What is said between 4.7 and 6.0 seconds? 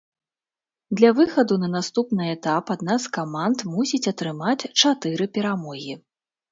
чатыры перамогі.